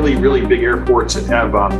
[0.00, 1.74] Really, really big airports that have, um,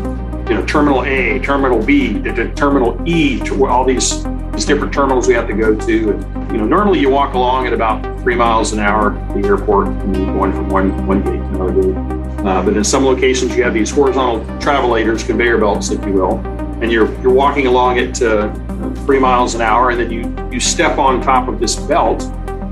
[0.46, 2.20] you know, Terminal A, Terminal B,
[2.54, 6.10] Terminal E, all these these different terminals we have to go to.
[6.10, 9.86] And, you know, normally you walk along at about three miles an hour the airport,
[9.88, 12.46] and you're going from one one gate to another gate.
[12.46, 16.40] Uh, but in some locations, you have these horizontal travelators, conveyor belts, if you will,
[16.82, 18.52] and you're you're walking along at uh,
[19.06, 22.22] three miles an hour, and then you you step on top of this belt,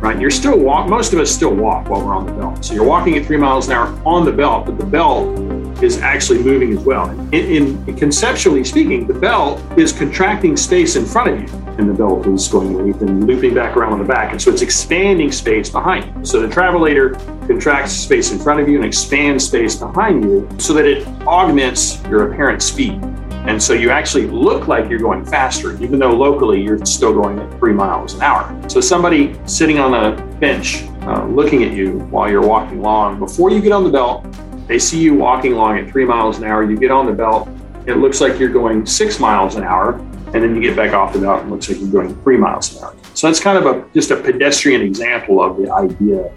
[0.00, 0.20] right?
[0.20, 0.88] You're still walk.
[0.88, 2.64] Most of us still walk while we're on the belt.
[2.64, 5.38] So you're walking at three miles an hour on the belt, but the belt
[5.82, 7.08] is actually moving as well.
[7.32, 11.94] In, in, conceptually speaking, the belt is contracting space in front of you, and the
[11.94, 15.30] belt is going underneath and looping back around on the back, and so it's expanding
[15.30, 16.24] space behind you.
[16.24, 20.72] So the travelator contracts space in front of you and expands space behind you, so
[20.74, 23.00] that it augments your apparent speed.
[23.48, 27.38] And so you actually look like you're going faster, even though locally you're still going
[27.38, 28.68] at three miles an hour.
[28.68, 33.50] So somebody sitting on a bench uh, looking at you while you're walking along, before
[33.50, 34.26] you get on the belt,
[34.66, 36.62] they see you walking along at three miles an hour.
[36.62, 37.48] You get on the belt,
[37.86, 41.14] it looks like you're going six miles an hour, and then you get back off
[41.14, 42.94] the belt and it looks like you're going three miles an hour.
[43.14, 46.30] So that's kind of a just a pedestrian example of the idea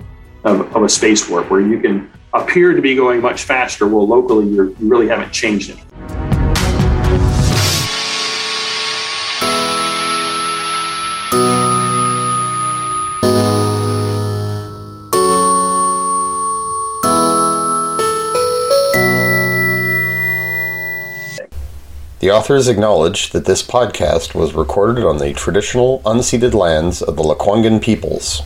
[0.45, 4.08] of, of a space warp where you can appear to be going much faster, while
[4.08, 6.20] locally you really haven't changed anything.
[22.21, 27.23] The authors acknowledge that this podcast was recorded on the traditional unceded lands of the
[27.23, 28.43] Lekwungen peoples.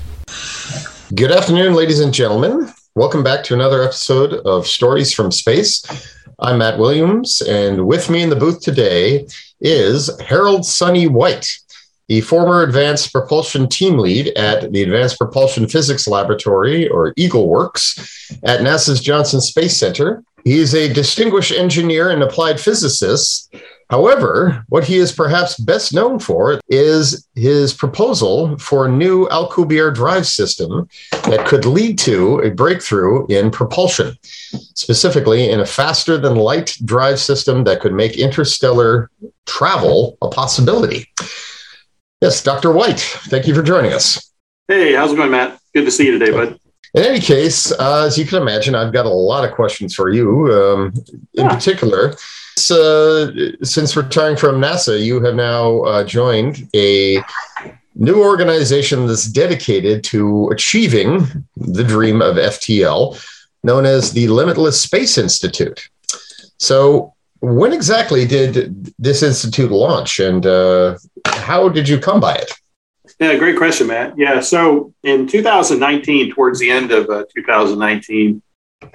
[1.13, 2.72] Good afternoon, ladies and gentlemen.
[2.96, 5.84] Welcome back to another episode of Stories from Space.
[6.40, 9.28] I'm Matt Williams, and with me in the booth today
[9.59, 11.59] is Harold Sonny White,
[12.08, 18.62] the former Advanced Propulsion Team Lead at the Advanced Propulsion Physics Laboratory, or Eagleworks, at
[18.62, 23.54] NASA's Johnson Space Center, he is a distinguished engineer and applied physicist.
[23.90, 29.94] However, what he is perhaps best known for is his proposal for a new Alcubierre
[29.94, 36.36] drive system that could lead to a breakthrough in propulsion, specifically in a faster than
[36.36, 39.10] light drive system that could make interstellar
[39.48, 41.08] travel a possibility.
[42.25, 42.72] Yes, Dr.
[42.72, 44.34] White, thank you for joining us.
[44.68, 45.59] Hey, how's it going, Matt?
[45.75, 46.59] Good to see you today, bud.
[46.96, 50.09] In any case, uh, as you can imagine, I've got a lot of questions for
[50.09, 50.52] you.
[50.52, 50.91] Um,
[51.36, 51.50] in yeah.
[51.50, 52.16] particular,
[52.58, 53.31] so,
[53.62, 57.19] since retiring from NASA, you have now uh, joined a
[57.94, 63.24] new organization that's dedicated to achieving the dream of FTL,
[63.63, 65.90] known as the Limitless Space Institute.
[66.57, 67.13] So,
[67.53, 70.97] when exactly did this institute launch, and uh,
[71.28, 72.51] how did you come by it?
[73.19, 74.17] Yeah, great question, Matt.
[74.17, 78.41] Yeah, so in 2019, towards the end of uh, 2019,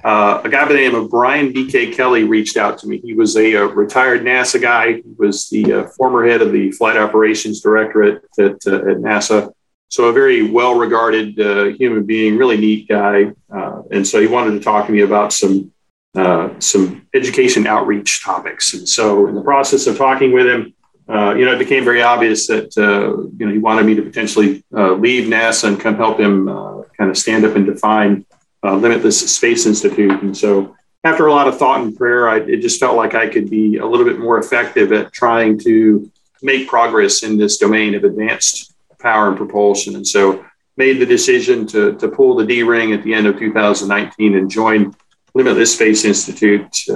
[0.04, 1.92] uh, a guy by the name of Brian B.K.
[1.92, 2.98] Kelly reached out to me.
[2.98, 4.94] He was a, a retired NASA guy.
[4.94, 9.52] He was the uh, former head of the Flight Operations Directorate at, uh, at NASA.
[9.88, 13.32] So a very well-regarded uh, human being, really neat guy.
[13.52, 15.72] Uh, and so he wanted to talk to me about some
[16.14, 18.74] some education outreach topics.
[18.74, 20.74] And so in the process of talking with him,
[21.10, 24.02] uh, you know, it became very obvious that uh, you know he wanted me to
[24.02, 28.24] potentially uh, leave NASA and come help him uh, kind of stand up and define
[28.62, 30.22] uh, Limitless Space Institute.
[30.22, 33.26] And so, after a lot of thought and prayer, I, it just felt like I
[33.26, 36.08] could be a little bit more effective at trying to
[36.42, 39.96] make progress in this domain of advanced power and propulsion.
[39.96, 40.44] And so,
[40.76, 44.48] made the decision to to pull the D ring at the end of 2019 and
[44.48, 44.94] join
[45.34, 46.88] Limitless Space Institute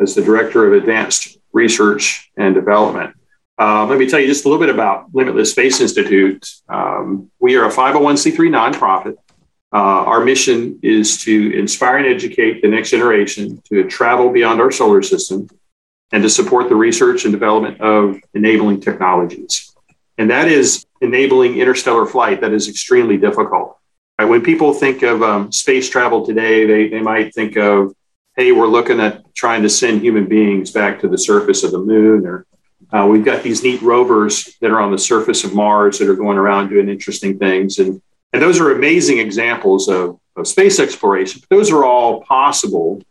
[0.00, 3.14] as the director of advanced research and development.
[3.58, 6.44] Uh, let me tell you just a little bit about Limitless Space Institute.
[6.68, 9.16] Um, we are a 501c3 nonprofit.
[9.72, 14.70] Uh, our mission is to inspire and educate the next generation to travel beyond our
[14.70, 15.48] solar system
[16.12, 19.74] and to support the research and development of enabling technologies.
[20.16, 23.76] And that is enabling interstellar flight that is extremely difficult.
[24.18, 27.94] When people think of um, space travel today, they, they might think of,
[28.36, 31.78] hey, we're looking at trying to send human beings back to the surface of the
[31.78, 32.46] moon or
[32.92, 36.14] Uh, we've got these neat rovers that are on the surface of Mars that are
[36.24, 37.78] going around doing interesting things.
[37.78, 38.00] And,
[38.32, 41.40] and those are amazing examples of, of space exploration.
[41.40, 43.02] but Those are all possible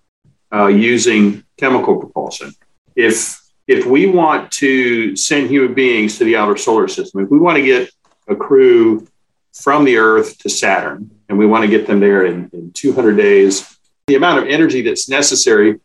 [0.53, 2.53] uh, using chemical propulsion.
[2.95, 7.39] If, if we want to send human beings to the outer solar system, if we
[7.39, 7.89] want to get
[8.29, 9.05] a crew
[9.53, 13.15] from the Earth to Saturn, and we want to get them there in, in 200
[13.15, 13.77] days,
[14.07, 15.79] the amount of energy that's necessary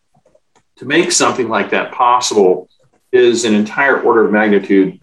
[0.76, 2.68] to make something like that possible
[3.12, 5.00] is an entire order of magnitude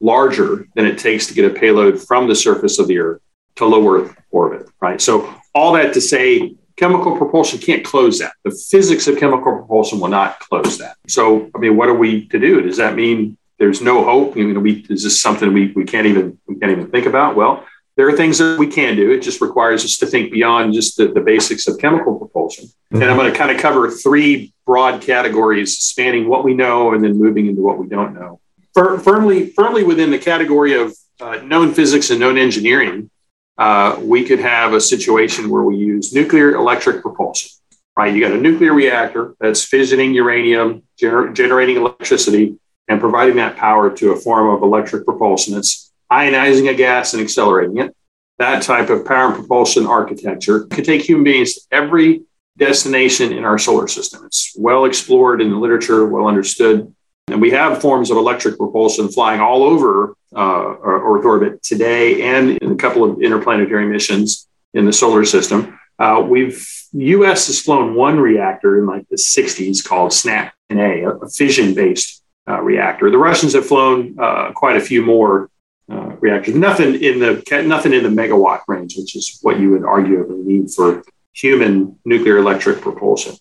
[0.00, 3.20] larger than it takes to get a payload from the surface of the Earth
[3.56, 5.00] to low Earth orbit, right?
[5.00, 8.32] So, all that to say, chemical propulsion can't close that.
[8.44, 10.96] The physics of chemical propulsion will not close that.
[11.08, 12.60] So, I mean, what are we to do?
[12.60, 14.36] Does that mean there's no hope?
[14.36, 17.36] You know, we, is this something we, we can't even we can't even think about?
[17.36, 17.64] Well,
[17.96, 19.10] there are things that we can do.
[19.10, 22.66] It just requires us to think beyond just the, the basics of chemical propulsion.
[22.66, 23.02] Mm-hmm.
[23.02, 27.02] And I'm going to kind of cover three broad categories spanning what we know and
[27.02, 28.40] then moving into what we don't know.
[28.74, 33.10] Fir- firmly, firmly within the category of uh, known physics and known engineering,
[33.56, 37.50] uh, we could have a situation where we use nuclear electric propulsion.
[37.98, 42.58] Right, you got a nuclear reactor that's fissioning uranium, gener- generating electricity,
[42.88, 47.22] and providing that power to a form of electric propulsion that's ionizing a gas and
[47.22, 47.94] accelerating it.
[48.38, 52.22] That type of power and propulsion architecture could take human beings to every
[52.58, 54.24] destination in our solar system.
[54.24, 56.92] It's well explored in the literature, well understood.
[57.28, 62.50] And we have forms of electric propulsion flying all over uh, Earth orbit today and
[62.58, 65.78] in a couple of interplanetary missions in the solar system.
[65.98, 67.46] Uh, we've U.S.
[67.46, 73.10] has flown one reactor in like the 60s called SNAP-A, a fission-based uh, reactor.
[73.10, 75.50] The Russians have flown uh, quite a few more
[75.90, 76.54] uh, reactors.
[76.54, 80.70] Nothing in the nothing in the megawatt range, which is what you would arguably need
[80.70, 83.36] for human nuclear electric propulsion.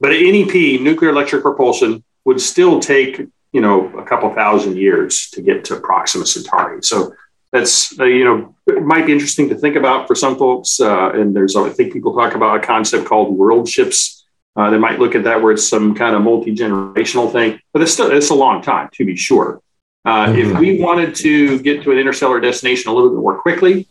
[0.00, 3.20] But at NEP, nuclear electric propulsion would still take
[3.52, 6.82] you know a couple thousand years to get to Proxima Centauri.
[6.82, 7.14] So
[7.52, 10.80] that's uh, you know it might be interesting to think about for some folks.
[10.80, 14.24] Uh, and there's I think people talk about a concept called world ships.
[14.56, 17.82] Uh, they might look at that where it's some kind of multi generational thing, but
[17.82, 19.60] it's still it's a long time to be sure.
[20.06, 20.38] Uh, mm-hmm.
[20.38, 23.88] If we wanted to get to an interstellar destination a little bit more quickly,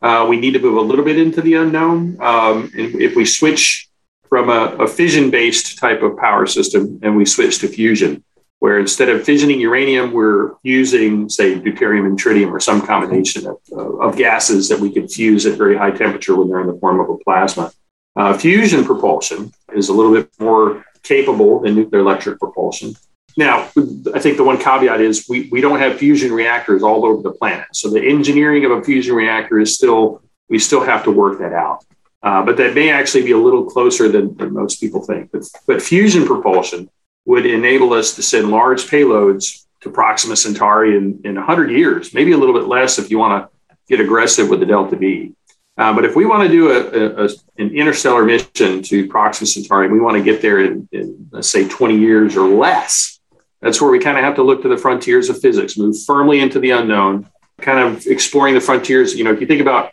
[0.00, 2.16] uh, we need to move a little bit into the unknown.
[2.20, 3.88] Um, and if we switch
[4.26, 8.24] from a, a fission based type of power system and we switch to fusion,
[8.60, 13.58] where instead of fissioning uranium, we're using, say, deuterium and tritium or some combination of,
[14.00, 17.00] of gases that we can fuse at very high temperature when they're in the form
[17.00, 17.70] of a plasma.
[18.16, 22.94] Uh, fusion propulsion is a little bit more capable than nuclear electric propulsion.
[23.36, 23.68] Now,
[24.14, 27.32] I think the one caveat is we, we don't have fusion reactors all over the
[27.32, 27.68] planet.
[27.72, 31.52] So the engineering of a fusion reactor is still, we still have to work that
[31.52, 31.84] out.
[32.22, 35.30] Uh, but that may actually be a little closer than, than most people think.
[35.32, 36.90] But, but fusion propulsion
[37.24, 42.32] would enable us to send large payloads to Proxima Centauri in, in 100 years, maybe
[42.32, 45.34] a little bit less if you want to get aggressive with the Delta V.
[45.78, 49.46] Uh, but if we want to do a, a, a, an interstellar mission to Proxima
[49.46, 53.19] Centauri, we want to get there in, in, let's say, 20 years or less
[53.60, 56.40] that's where we kind of have to look to the frontiers of physics, move firmly
[56.40, 57.28] into the unknown,
[57.60, 59.14] kind of exploring the frontiers.
[59.14, 59.92] You know, if you think about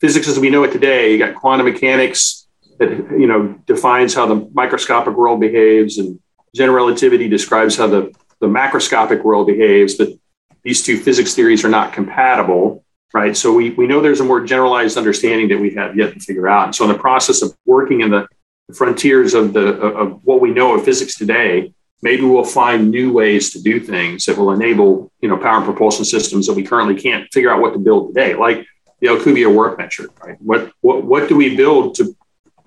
[0.00, 2.46] physics as we know it today, you got quantum mechanics
[2.78, 6.20] that you know defines how the microscopic world behaves, and
[6.54, 9.94] general relativity describes how the, the macroscopic world behaves.
[9.94, 10.10] But
[10.62, 13.36] these two physics theories are not compatible, right?
[13.36, 16.48] So we, we know there's a more generalized understanding that we have yet to figure
[16.48, 16.66] out.
[16.66, 18.28] And so in the process of working in the
[18.74, 23.52] frontiers of the of what we know of physics today, maybe we'll find new ways
[23.52, 26.94] to do things that will enable you know power and propulsion systems that we currently
[26.94, 28.66] can't figure out what to build today like
[29.00, 30.36] the Alcubierre warp metric right?
[30.40, 32.16] What what, what do we build to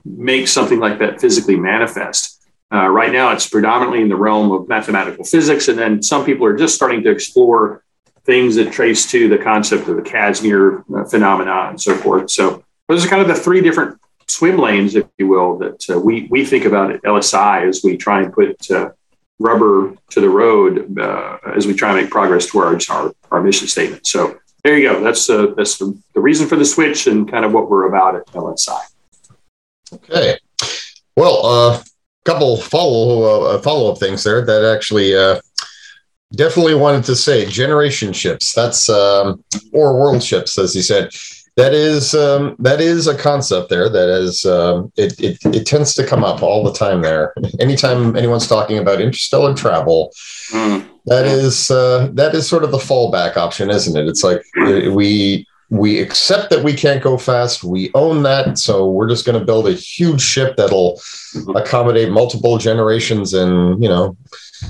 [0.06, 2.40] make something like that physically manifest?
[2.74, 6.46] Uh, right now it's predominantly in the realm of mathematical physics and then some people
[6.46, 7.84] are just starting to explore
[8.24, 12.30] things that trace to the concept of the casimir uh, phenomena and so forth.
[12.30, 16.00] So those are kind of the three different swim lanes if you will that uh,
[16.00, 18.92] we we think about at lsi as we try and put uh,
[19.42, 23.68] rubber to the road uh, as we try to make progress towards our, our mission
[23.68, 24.06] statement.
[24.08, 25.04] So there you go.
[25.04, 28.16] That's uh, that's the, the reason for the switch and kind of what we're about
[28.16, 28.80] at LSI.
[29.94, 30.38] Okay.
[31.16, 31.84] Well, a uh,
[32.26, 35.42] couple follow uh, follow up things there that actually uh,
[36.34, 38.54] definitely wanted to say generation ships.
[38.54, 39.44] That's um,
[39.74, 41.10] or world ships, as you said
[41.62, 45.94] that is um, that is a concept there that is um, it, it, it tends
[45.94, 50.12] to come up all the time there anytime anyone's talking about interstellar travel
[50.50, 50.88] mm.
[51.06, 54.92] that is uh, that is sort of the fallback option isn't it it's like uh,
[54.92, 57.64] we we accept that we can't go fast.
[57.64, 58.58] We own that.
[58.58, 61.56] So we're just going to build a huge ship that'll mm-hmm.
[61.56, 64.18] accommodate multiple generations and, you know,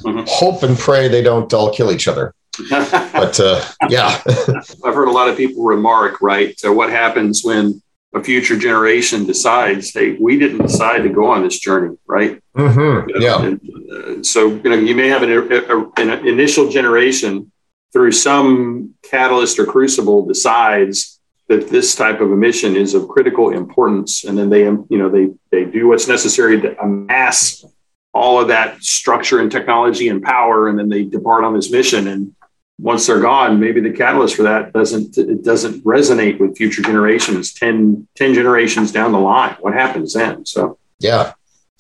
[0.04, 0.24] mm-hmm.
[0.28, 2.36] hope and pray they don't all kill each other.
[2.70, 4.22] but uh, yeah.
[4.28, 6.60] I've heard a lot of people remark, right?
[6.60, 7.82] So what happens when
[8.14, 12.42] a future generation decides, hey, we didn't decide to go on this journey, right?
[12.56, 13.22] Mm-hmm.
[13.22, 13.42] Yeah.
[13.42, 17.52] And, uh, so you know, you may have an, a, an, initial generation
[17.94, 23.52] through some catalyst or crucible decides that this type of a mission is of critical
[23.52, 27.66] importance, and then they, you know, they they do what's necessary to amass
[28.14, 32.08] all of that structure and technology and power, and then they depart on this mission
[32.08, 32.34] and
[32.82, 37.54] once they're gone, maybe the catalyst for that doesn't it doesn't resonate with future generations
[37.54, 39.56] 10, 10 generations down the line.
[39.60, 40.46] What happens then?
[40.46, 41.34] So yeah,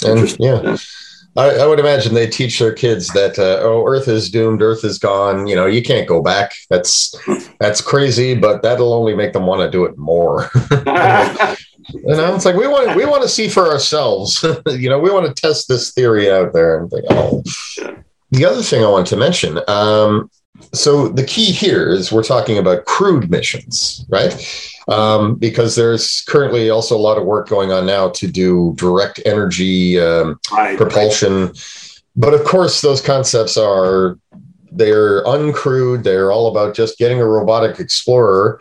[0.05, 0.77] and yeah.
[1.38, 4.84] I, I, would imagine they teach their kids that uh, oh, Earth is doomed, Earth
[4.84, 5.48] is gone.
[5.48, 6.53] You know, you can't go back.
[6.70, 7.15] That's
[7.60, 10.51] that's crazy, but that'll only make them want to do it more.
[10.72, 14.46] you know, it's like we want we want to see for ourselves.
[14.67, 17.43] you know, we want to test this theory out there and think, oh.
[18.34, 20.31] The other thing I want to mention, um,
[20.74, 24.34] so the key here is we're talking about crewed missions, right?
[24.88, 29.22] Um, because there's currently also a lot of work going on now to do direct
[29.25, 31.48] energy um, right, propulsion.
[31.48, 32.01] Right.
[32.15, 34.18] But of course, those concepts are
[34.72, 36.03] they're uncrewed.
[36.03, 38.60] They're all about just getting a robotic explorer.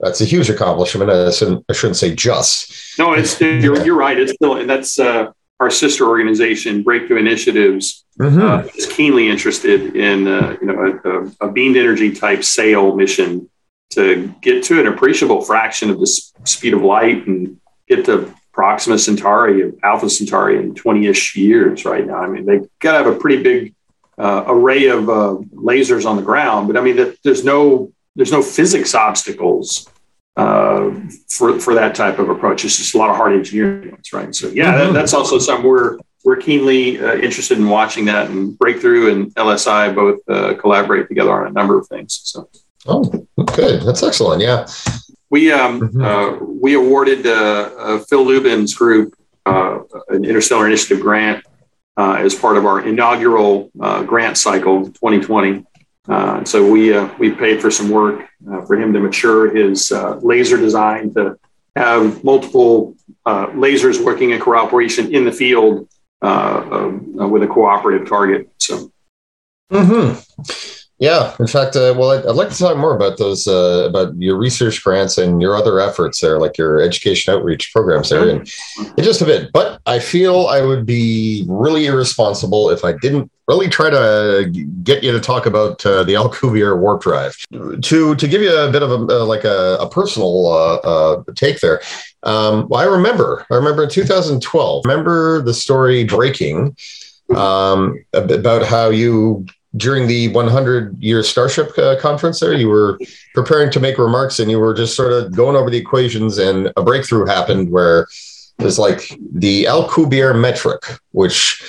[0.00, 1.10] That's a huge accomplishment.
[1.10, 2.98] I shouldn't, I shouldn't say just.
[2.98, 4.18] No, it's you're, you're right.
[4.18, 8.40] It's still and that's uh, our sister organization, Breakthrough Initiatives, mm-hmm.
[8.40, 13.48] uh, is keenly interested in uh, you know a, a, beamed energy type sail mission
[13.90, 17.58] to get to an appreciable fraction of the speed of light and
[17.88, 22.16] get to Proxima Centauri, Alpha Centauri in 20-ish years right now.
[22.16, 23.74] I mean, they've got to have a pretty big
[24.18, 28.42] uh, array of uh, lasers on the ground, but I mean, there's no there's no
[28.42, 29.88] physics obstacles
[30.36, 30.90] uh,
[31.28, 32.64] for for that type of approach.
[32.64, 34.34] It's just a lot of hard engineering, right?
[34.34, 34.78] So yeah, mm-hmm.
[34.78, 38.28] that, that's also something we're we're keenly uh, interested in watching that.
[38.28, 42.20] And Breakthrough and LSI both uh, collaborate together on a number of things.
[42.24, 42.50] So
[42.86, 43.04] oh,
[43.54, 44.42] good, that's excellent.
[44.42, 44.66] Yeah,
[45.30, 46.02] we um, mm-hmm.
[46.02, 49.14] Uh, we awarded uh, uh, Phil Lubin's group
[49.46, 51.46] an Interstellar Initiative grant
[51.96, 53.70] as part of our inaugural
[54.06, 55.64] grant cycle 2020.
[56.08, 59.90] Uh, so we uh, we paid for some work uh, for him to mature his
[59.90, 61.38] uh, laser design to
[61.74, 62.94] have multiple
[63.24, 65.88] uh, lasers working in cooperation in the field
[66.22, 66.90] uh,
[67.28, 68.48] with a cooperative target.
[68.58, 68.90] So.
[69.72, 70.20] Mm-hmm.
[70.98, 74.16] Yeah, in fact, uh, well, I'd, I'd, like to talk more about those, uh, about
[74.16, 78.46] your research grants and your other efforts there, like your education outreach programs there, in,
[78.96, 79.52] in just a bit.
[79.52, 84.50] But I feel I would be really irresponsible if I didn't really try to
[84.82, 87.36] get you to talk about uh, the Alcubierre warp drive.
[87.52, 91.22] To to give you a bit of a uh, like a, a personal uh, uh,
[91.34, 91.80] take there.
[92.22, 94.84] Um, well, I remember, I remember in 2012.
[94.84, 96.76] Remember the story breaking
[97.34, 102.98] um, about how you during the 100 year Starship uh, conference there, you were
[103.34, 106.72] preparing to make remarks and you were just sort of going over the equations, and
[106.76, 108.06] a breakthrough happened where
[108.58, 111.62] there's like the Alcubierre metric, which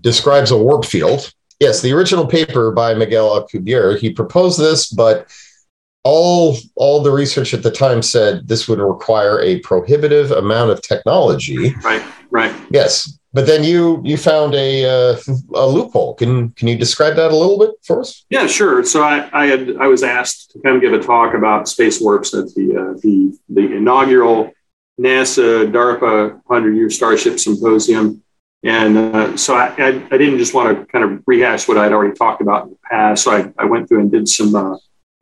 [0.00, 1.32] describes a warp field.
[1.60, 5.30] Yes, the original paper by Miguel Alcubierre, he proposed this, but
[6.04, 10.82] all all the research at the time said this would require a prohibitive amount of
[10.82, 11.74] technology.
[11.76, 12.54] Right, right.
[12.70, 15.16] Yes, but then you you found a uh,
[15.54, 16.14] a loophole.
[16.14, 18.24] Can can you describe that a little bit for us?
[18.30, 18.84] Yeah, sure.
[18.84, 22.00] So I, I had I was asked to kind of give a talk about space
[22.00, 24.52] warps at the uh, the the inaugural
[25.00, 28.22] NASA DARPA hundred year Starship Symposium,
[28.64, 31.92] and uh, so I, I, I didn't just want to kind of rehash what I'd
[31.92, 33.24] already talked about in the past.
[33.24, 34.76] So I, I went through and did some uh,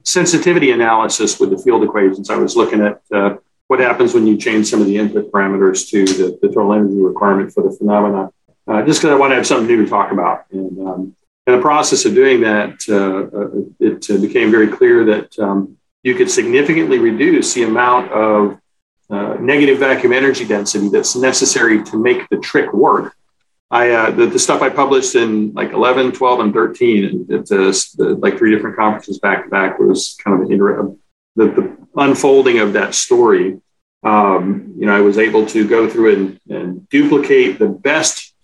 [0.04, 2.28] sensitivity analysis with the field equations.
[2.28, 3.36] I was looking at uh,
[3.68, 7.00] what happens when you change some of the input parameters to the, the total energy
[7.00, 8.30] requirement for the phenomena,
[8.66, 10.44] uh, just because I want to have something new to talk about.
[10.50, 11.16] And um,
[11.46, 16.14] in the process of doing that, uh, uh it became very clear that um, you
[16.14, 18.58] could significantly reduce the amount of
[19.40, 23.16] negative vacuum energy density that's necessary to make the trick work.
[23.70, 27.52] I, uh, the, the, stuff I published in like 11, 12, and 13, and it,
[27.52, 30.98] uh, like three different conferences back to back was kind of an
[31.36, 33.60] the, the unfolding of that story,
[34.02, 38.34] um, you know, I was able to go through and, and duplicate the best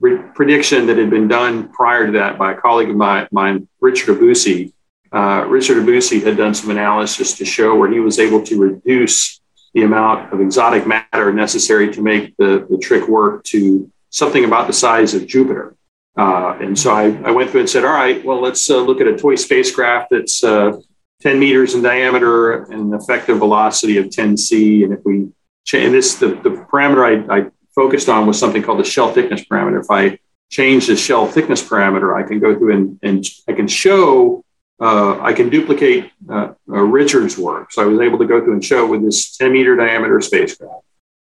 [0.00, 3.68] re- prediction that had been done prior to that by a colleague of my, mine,
[3.80, 4.72] Richard Obousy.
[5.12, 9.40] Uh, Richard Obousy had done some analysis to show where he was able to reduce
[9.74, 14.68] the amount of exotic matter necessary to make the, the trick work to something about
[14.68, 15.74] the size of Jupiter.
[16.16, 19.00] Uh, and so I, I, went through and said, all right, well, let's uh, look
[19.00, 20.78] at a toy spacecraft that's uh,
[21.22, 24.84] 10 meters in diameter and an effective velocity of 10 c.
[24.84, 25.30] And if we
[25.64, 29.42] change this, the, the parameter I, I focused on was something called the shell thickness
[29.44, 29.80] parameter.
[29.80, 30.18] If I
[30.50, 34.44] change the shell thickness parameter, I can go through and, and I can show,
[34.80, 37.72] uh, I can duplicate uh, uh, Richard's work.
[37.72, 40.84] So I was able to go through and show with this 10 meter diameter spacecraft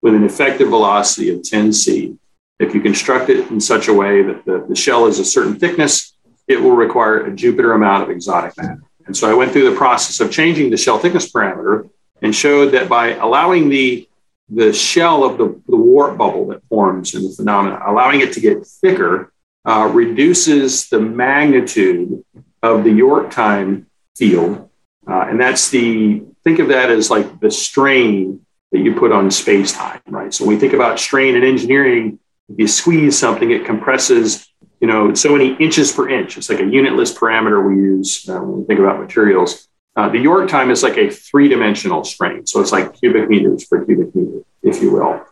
[0.03, 2.19] with an effective velocity of 10 c.
[2.59, 5.59] If you construct it in such a way that the, the shell is a certain
[5.59, 6.17] thickness,
[6.49, 8.83] it will require a Jupiter amount of exotic matter.
[9.07, 11.89] And so I went through the process of changing the shell thickness parameter
[12.23, 14.09] and showed that by allowing the
[14.49, 18.41] the shell of the, the warp bubble that forms in the phenomena, allowing it to
[18.41, 19.33] get thicker,
[19.65, 22.25] uh, reduces the magnitude
[22.63, 23.87] of the York time
[24.17, 24.71] field.
[25.07, 29.31] Uh, and that's the, think of that as like the strain that you put on
[29.31, 30.33] space time, right?
[30.33, 34.49] So we think about strain in engineering, if you squeeze something, it compresses,
[34.81, 36.37] you know, so many inches per inch.
[36.37, 39.69] It's like a unitless parameter we use uh, when we think about materials.
[39.97, 42.47] Uh, the York time is like a three dimensional strain.
[42.47, 45.25] So it's like cubic meters per cubic meter, if you will.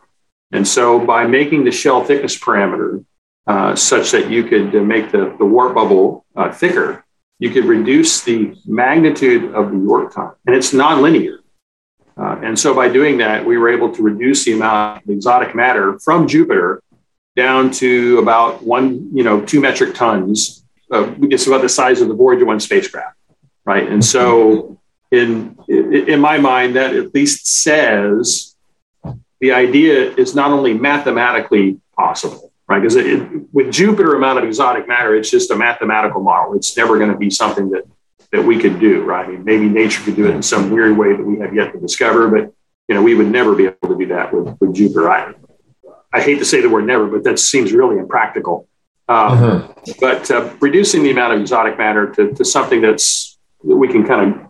[0.51, 3.05] And so by making the shell thickness parameter
[3.47, 7.05] uh, such that you could uh, make the, the warp bubble uh, thicker,
[7.39, 10.33] you could reduce the magnitude of the York time.
[10.47, 11.39] And it's nonlinear.
[12.17, 15.53] Uh, and so by doing that, we were able to reduce the amount of exotic
[15.53, 16.81] matter from Jupiter
[17.35, 20.63] down to about one, you know, two metric tons.
[20.91, 23.15] Uh, it's about the size of the Voyager 1 spacecraft
[23.65, 23.89] right?
[23.89, 24.79] And so,
[25.11, 28.55] in in my mind, that at least says
[29.41, 32.79] the idea is not only mathematically possible, right?
[32.79, 32.95] Because
[33.51, 36.55] with Jupiter amount of exotic matter, it's just a mathematical model.
[36.55, 37.83] It's never going to be something that
[38.31, 39.25] that we could do, right?
[39.25, 41.73] I mean, maybe nature could do it in some weird way that we have yet
[41.73, 42.53] to discover, but
[42.87, 45.09] you know, we would never be able to do that with, with Jupiter.
[45.09, 45.33] I,
[46.15, 48.67] I hate to say the word never, but that seems really impractical.
[49.07, 49.73] Um, uh-huh.
[49.99, 54.05] But uh, reducing the amount of exotic matter to, to something that's that we can
[54.05, 54.47] kind of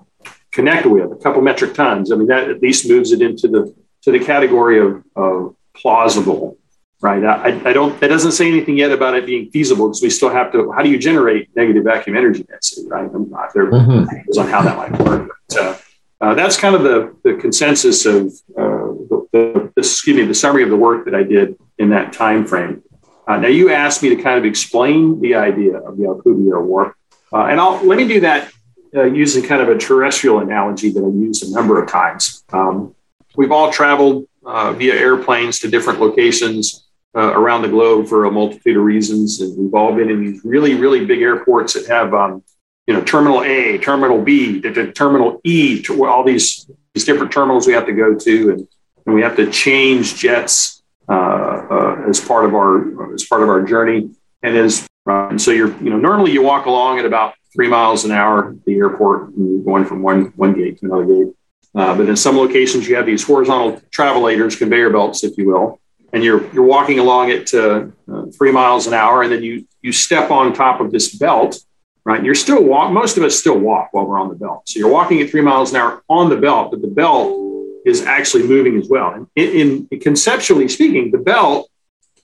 [0.51, 2.11] connect with, a couple metric tons.
[2.11, 6.57] I mean, that at least moves it into the to the category of, of plausible,
[7.01, 7.23] right?
[7.25, 7.99] I, I don't.
[7.99, 10.71] That doesn't say anything yet about it being feasible because we still have to.
[10.71, 13.09] How do you generate negative vacuum energy density, right?
[13.13, 14.39] I'm not there mm-hmm.
[14.39, 15.31] on how that might work.
[15.49, 15.77] But, uh,
[16.21, 20.63] uh, that's kind of the, the consensus of uh, the, the, excuse me the summary
[20.63, 22.83] of the work that I did in that time frame.
[23.27, 26.95] Uh, now you asked me to kind of explain the idea of the Alcubierre warp,
[27.33, 28.51] uh, and I'll let me do that
[28.95, 32.43] uh, using kind of a terrestrial analogy that I've used a number of times.
[32.53, 32.95] Um,
[33.35, 38.31] we've all traveled uh, via airplanes to different locations uh, around the globe for a
[38.31, 42.13] multitude of reasons, and we've all been in these really, really big airports that have,
[42.13, 42.43] um,
[42.85, 47.85] you know, Terminal A, Terminal B, Terminal E, all these these different terminals we have
[47.87, 48.67] to go to, and,
[49.05, 54.09] and we have to change jets as part of our as part of our journey,
[54.41, 58.05] and as and so you're, you know, normally you walk along at about three miles
[58.05, 61.33] an hour at the airport, and you're going from one one gate to another gate.
[61.73, 65.79] Uh, but in some locations, you have these horizontal travelators, conveyor belts, if you will,
[66.13, 69.67] and you're you're walking along at uh, uh, three miles an hour, and then you
[69.81, 71.59] you step on top of this belt,
[72.03, 72.23] right?
[72.23, 72.91] You're still walk.
[72.91, 74.63] Most of us still walk while we're on the belt.
[74.67, 77.44] So you're walking at three miles an hour on the belt, but the belt
[77.85, 79.11] is actually moving as well.
[79.11, 81.69] And in, in conceptually speaking, the belt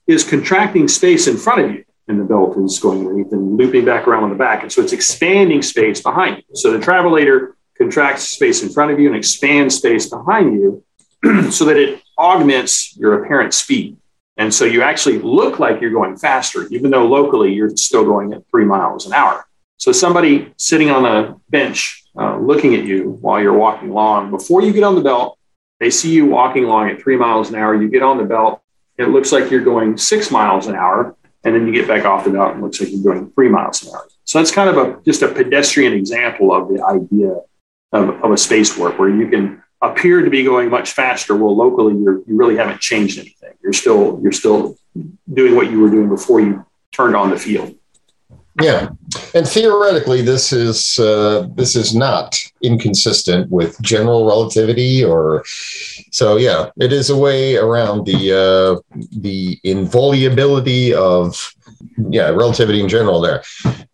[0.06, 3.84] is contracting space in front of you and the belt is going underneath and looping
[3.84, 4.62] back around on the back.
[4.62, 6.56] And so it's expanding space behind you.
[6.56, 10.84] So the travelator contracts space in front of you and expands space behind you
[11.50, 13.96] so that it augments your apparent speed.
[14.36, 18.32] And so you actually look like you're going faster, even though locally you're still going
[18.32, 19.46] at three miles an hour.
[19.76, 24.62] So somebody sitting on a bench uh, looking at you while you're walking along, before
[24.62, 25.38] you get on the belt,
[25.82, 27.74] they see you walking along at three miles an hour.
[27.74, 28.62] You get on the belt,
[28.96, 32.22] it looks like you're going six miles an hour and then you get back off
[32.22, 34.06] the belt and it looks like you're going three miles an hour.
[34.22, 37.34] So that's kind of a just a pedestrian example of the idea
[37.90, 41.34] of, of a space warp where you can appear to be going much faster.
[41.34, 43.54] Well, locally, you really haven't changed anything.
[43.60, 44.76] You're still you're still
[45.34, 47.74] doing what you were doing before you turned on the field.
[48.60, 48.90] Yeah,
[49.34, 56.36] and theoretically, this is uh, this is not inconsistent with general relativity, or so.
[56.36, 61.54] Yeah, it is a way around the uh, the inviolability of
[61.96, 63.20] yeah relativity in general.
[63.20, 63.42] There,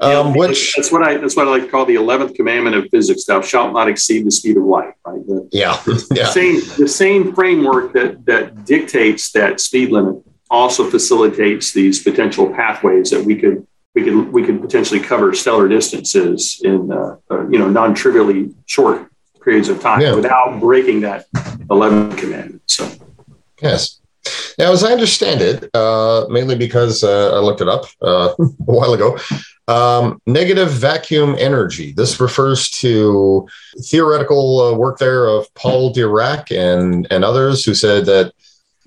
[0.00, 2.88] um, which that's what I that's what I like to call the eleventh commandment of
[2.90, 5.26] physics: "Thou shalt not exceed the speed of light." Right?
[5.26, 6.24] The, yeah, yeah.
[6.24, 12.52] The same the same framework that that dictates that speed limit also facilitates these potential
[12.52, 13.66] pathways that we could
[13.98, 19.10] we could we could potentially cover stellar distances in uh, uh, you know non-trivially short
[19.42, 20.14] periods of time yeah.
[20.14, 21.26] without breaking that
[21.70, 22.62] 11 commandment.
[22.66, 22.88] So
[23.60, 24.00] yes.
[24.58, 28.44] Now, as I understand it, uh, mainly because uh, I looked it up uh, a
[28.64, 29.18] while ago,
[29.68, 31.92] Um, negative vacuum energy.
[31.92, 33.46] This refers to
[33.84, 38.32] theoretical uh, work there of Paul Dirac and, and others who said that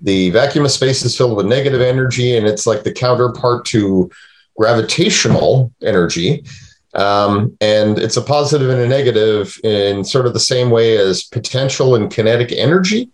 [0.02, 4.10] the vacuum of space is filled with negative energy and it's like the counterpart to
[4.58, 6.44] gravitational energy.
[6.94, 11.24] Um, and it's a positive and a negative in sort of the same way as
[11.24, 13.10] potential and kinetic energy.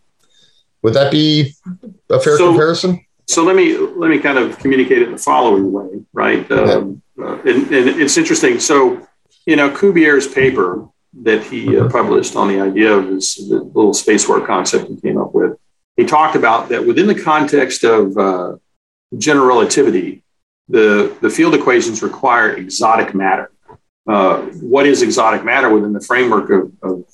[0.81, 1.53] Would that be
[2.09, 3.05] a fair so, comparison?
[3.27, 6.49] So let me let me kind of communicate it the following way, right?
[6.51, 8.59] Um, uh, and, and, it's interesting.
[8.59, 9.05] So,
[9.45, 10.87] you know, Cubier's paper
[11.23, 15.17] that he uh, published on the idea of this little space warp concept he came
[15.17, 15.57] up with,
[15.97, 18.55] he talked about that within the context of uh,
[19.17, 20.23] general relativity,
[20.69, 23.51] the, the field equations require exotic matter.
[24.07, 27.05] Uh, what is exotic matter within the framework of, of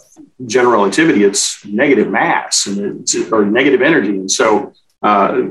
[0.46, 1.24] general relativity?
[1.24, 4.10] It's negative mass and or negative energy.
[4.10, 5.42] And so uh,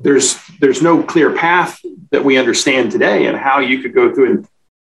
[0.00, 1.80] there's there's no clear path
[2.12, 4.48] that we understand today and how you could go through and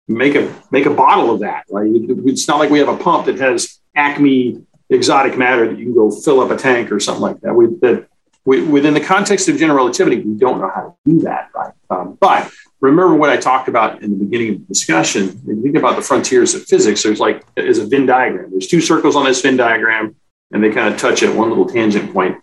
[0.06, 1.64] make a make a bottle of that.
[1.70, 5.94] It's not like we have a pump that has Acme exotic matter that you can
[5.94, 7.54] go fill up a tank or something like that.
[7.54, 8.06] We, that
[8.44, 11.72] we, within the context of general relativity, we don't know how to do that, right?
[11.90, 15.28] Um, but remember what I talked about in the beginning of the discussion.
[15.28, 18.50] If you think about the frontiers of physics, there's like is a Venn diagram.
[18.50, 20.16] There's two circles on this Venn diagram,
[20.52, 22.38] and they kind of touch at one little tangent point.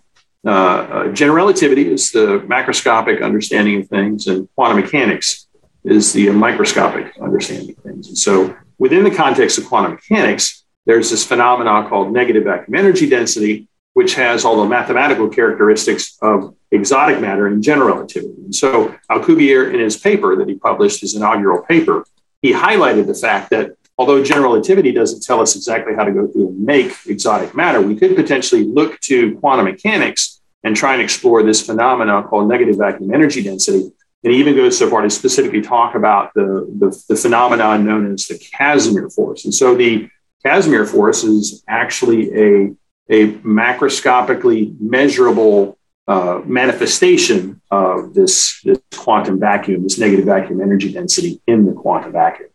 [0.45, 5.47] Uh, uh, general relativity is the macroscopic understanding of things, and quantum mechanics
[5.83, 8.07] is the microscopic understanding of things.
[8.07, 13.07] And so, within the context of quantum mechanics, there's this phenomenon called negative vacuum energy
[13.07, 18.41] density, which has all the mathematical characteristics of exotic matter and general relativity.
[18.43, 22.05] And so, Alcubierre, in his paper that he published, his inaugural paper,
[22.41, 26.27] he highlighted the fact that although general relativity doesn't tell us exactly how to go
[26.27, 31.01] through and make exotic matter, we could potentially look to quantum mechanics and try and
[31.01, 33.91] explore this phenomenon called negative vacuum energy density.
[34.23, 38.13] And he even goes so far to specifically talk about the, the, the phenomenon known
[38.13, 39.45] as the Casimir force.
[39.45, 40.09] And so the
[40.45, 42.75] Casimir force is actually a,
[43.11, 51.41] a macroscopically measurable uh, manifestation of this, this quantum vacuum, this negative vacuum energy density
[51.45, 52.49] in the quantum vacuum.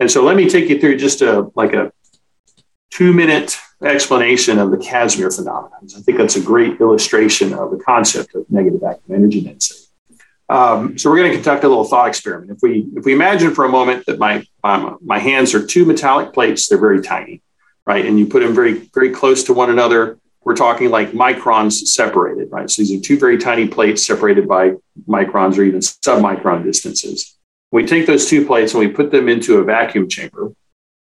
[0.00, 1.92] And so let me take you through just a like a
[2.90, 5.88] two minute explanation of the Casimir phenomenon.
[5.96, 9.80] I think that's a great illustration of the concept of negative vacuum energy density.
[10.48, 12.50] Um, so we're going to conduct a little thought experiment.
[12.50, 15.84] If we if we imagine for a moment that my um, my hands are two
[15.84, 17.42] metallic plates, they're very tiny,
[17.86, 18.04] right?
[18.04, 20.18] And you put them very very close to one another.
[20.42, 22.70] We're talking like microns separated, right?
[22.70, 24.72] So these are two very tiny plates separated by
[25.06, 27.36] microns or even submicron distances.
[27.72, 30.52] We take those two plates and we put them into a vacuum chamber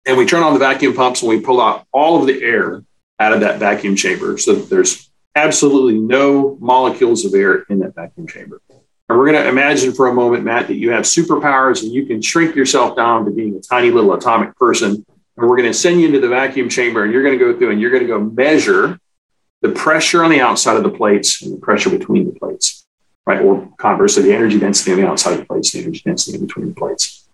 [0.05, 2.83] and we turn on the vacuum pumps and we pull out all of the air
[3.19, 7.95] out of that vacuum chamber so that there's absolutely no molecules of air in that
[7.95, 8.61] vacuum chamber.
[8.69, 12.05] And we're going to imagine for a moment, Matt, that you have superpowers and you
[12.05, 15.05] can shrink yourself down to being a tiny little atomic person.
[15.37, 17.57] And we're going to send you into the vacuum chamber and you're going to go
[17.57, 18.99] through and you're going to go measure
[19.61, 22.81] the pressure on the outside of the plates and the pressure between the plates
[23.25, 23.41] right?
[23.41, 26.45] Or conversely, the energy density on the outside of the plates, the energy density in
[26.45, 27.27] between the plates.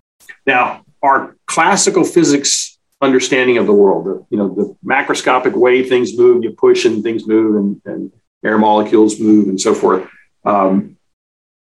[0.46, 6.16] Now, our classical physics understanding of the world, the, you know, the macroscopic way things
[6.18, 8.12] move, you push and things move and, and
[8.44, 10.08] air molecules move and so forth.
[10.44, 10.96] Um,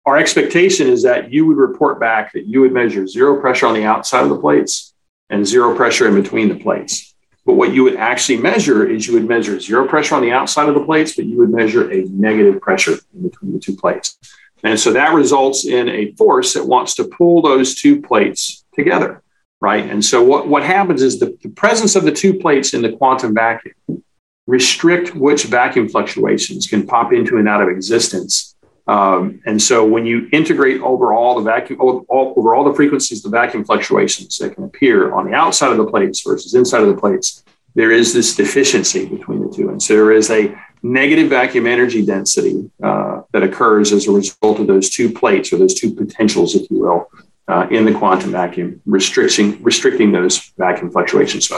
[0.05, 3.73] our expectation is that you would report back that you would measure zero pressure on
[3.73, 4.93] the outside of the plates
[5.29, 7.13] and zero pressure in between the plates.
[7.45, 10.67] But what you would actually measure is you would measure zero pressure on the outside
[10.67, 14.17] of the plates, but you would measure a negative pressure in between the two plates.
[14.63, 19.21] And so that results in a force that wants to pull those two plates together,
[19.61, 19.87] right?
[19.87, 22.93] And so what, what happens is the, the presence of the two plates in the
[22.93, 23.75] quantum vacuum
[24.47, 28.54] restrict which vacuum fluctuations can pop into and out of existence
[28.87, 33.23] um, and so when you integrate over all the vacuum, all, over all the frequencies,
[33.23, 36.87] the vacuum fluctuations that can appear on the outside of the plates versus inside of
[36.87, 37.43] the plates,
[37.73, 39.69] there is this deficiency between the two.
[39.69, 44.59] And so there is a negative vacuum energy density uh, that occurs as a result
[44.59, 47.09] of those two plates or those two potentials, if you will,
[47.47, 51.51] uh, in the quantum vacuum, restricting, restricting those vacuum fluctuations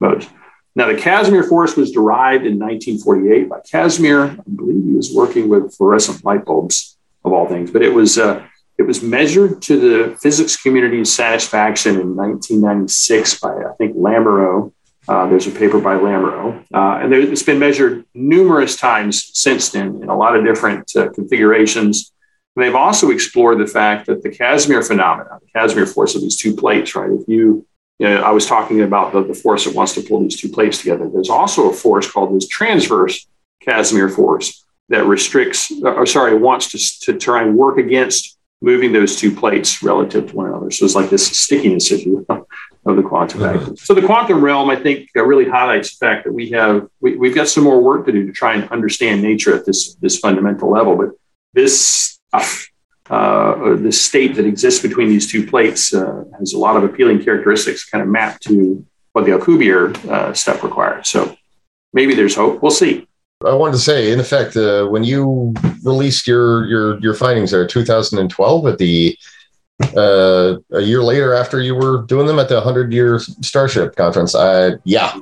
[0.00, 0.28] modes.
[0.76, 4.24] Now, the Casimir force was derived in 1948 by Casimir.
[4.24, 8.18] I believe he was working with fluorescent light bulbs, of all things, but it was
[8.18, 8.46] uh,
[8.78, 14.72] it was measured to the physics community's satisfaction in 1996 by I think Lamoreaux.
[15.08, 19.70] Uh, there's a paper by Lamoreaux, uh, and there, it's been measured numerous times since
[19.70, 22.12] then in a lot of different uh, configurations.
[22.56, 26.36] And they've also explored the fact that the Casimir phenomenon, the Casimir force of these
[26.36, 27.10] two plates, right?
[27.10, 27.64] If you
[27.98, 30.48] you know, I was talking about the, the force that wants to pull these two
[30.48, 31.08] plates together.
[31.08, 33.26] There's also a force called this transverse
[33.62, 39.16] Casimir force that restricts, or sorry, wants to, to try and work against moving those
[39.16, 40.70] two plates relative to one another.
[40.70, 42.46] So it's like this stickiness, if you will,
[42.84, 43.74] of the quantum mm-hmm.
[43.74, 47.28] So the quantum realm, I think, uh, really highlights the fact that we have we,
[47.28, 50.18] have got some more work to do to try and understand nature at this this
[50.18, 50.96] fundamental level.
[50.96, 51.10] But
[51.52, 52.18] this
[53.10, 57.22] uh, the state that exists between these two plates uh, has a lot of appealing
[57.22, 61.08] characteristics, kind of mapped to what the Alcubierre uh, step requires.
[61.08, 61.36] So
[61.92, 62.62] maybe there's hope.
[62.62, 63.06] We'll see.
[63.44, 67.66] I wanted to say, in effect, uh, when you released your your your findings there,
[67.66, 69.16] 2012, at the
[69.94, 74.34] uh, a year later after you were doing them at the 100 year Starship conference,
[74.34, 75.18] I yeah,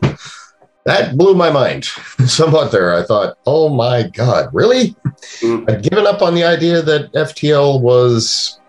[0.84, 1.84] that blew my mind
[2.26, 2.72] somewhat.
[2.72, 4.94] There, I thought, oh my god, really?
[5.40, 5.70] Mm-hmm.
[5.70, 8.60] I'd given up on the idea that FTL was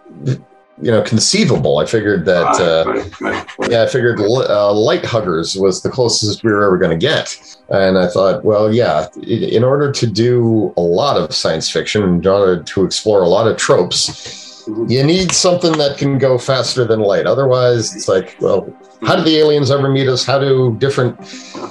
[0.81, 1.77] you know conceivable.
[1.77, 6.63] I figured that uh, yeah, I figured uh, light huggers was the closest we were
[6.63, 7.37] ever going to get,
[7.69, 12.27] and I thought, well, yeah, in order to do a lot of science fiction, in
[12.27, 14.43] order to explore a lot of tropes.
[14.67, 17.27] You need something that can go faster than light.
[17.27, 18.73] Otherwise, it's like, well,
[19.05, 20.25] how do the aliens ever meet us?
[20.25, 21.17] How do different,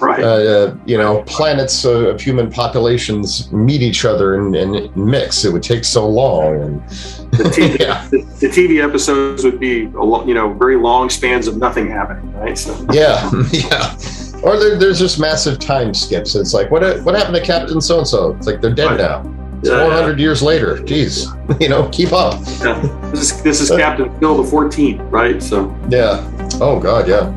[0.00, 0.22] right.
[0.22, 5.44] uh, you know, planets of human populations meet each other and, and mix?
[5.44, 6.60] It would take so long.
[6.60, 6.88] And
[7.32, 8.06] the TV, yeah.
[8.10, 12.32] the, the, TV episodes would be, a you know, very long spans of nothing happening,
[12.34, 12.56] right?
[12.56, 12.74] So.
[12.92, 13.96] Yeah, yeah.
[14.44, 16.36] Or there, there's just massive time skips.
[16.36, 18.36] It's like, what what happened to Captain So and So?
[18.36, 18.98] It's like they're dead right.
[18.98, 19.33] now.
[19.64, 20.76] It's 400 years later.
[20.76, 21.26] Jeez,
[21.60, 22.34] you know, keep up.
[22.62, 22.80] Yeah.
[23.10, 25.42] This is this is Captain Phil the 14th, right?
[25.42, 26.30] So yeah.
[26.60, 27.30] Oh God, yeah.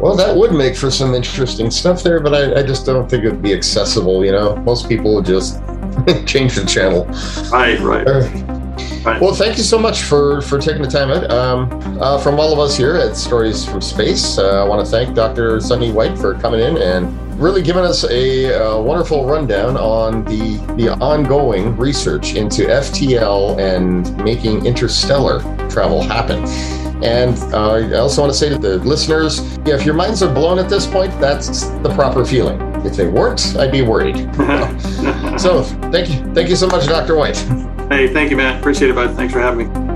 [0.00, 3.24] Well, that would make for some interesting stuff there, but I, I just don't think
[3.24, 4.24] it'd be accessible.
[4.24, 5.56] You know, most people would just
[6.26, 7.04] change the channel.
[7.50, 8.06] Right, right.
[9.04, 9.20] Right.
[9.20, 11.30] Well, thank you so much for for taking the time out.
[11.30, 14.90] Um, uh, from all of us here at Stories from Space, uh, I want to
[14.90, 15.60] thank Dr.
[15.60, 20.56] Sonny White for coming in and really giving us a, a, wonderful rundown on the
[20.76, 26.44] the ongoing research into FTL and making interstellar travel happen.
[27.04, 30.58] And uh, I also want to say to the listeners, if your minds are blown
[30.58, 32.58] at this point, that's the proper feeling.
[32.86, 34.16] If they weren't, I'd be worried.
[35.38, 37.16] so, thank you, thank you so much, Dr.
[37.16, 37.36] White.
[37.90, 38.60] Hey, thank you, Matt.
[38.60, 39.14] Appreciate it, bud.
[39.14, 39.95] Thanks for having me.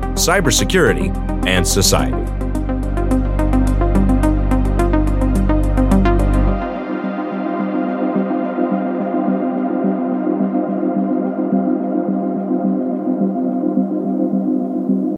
[0.15, 2.40] cybersecurity, and society.